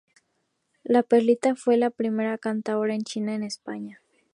[0.83, 4.01] La perlita fue la primera cantaora china en España.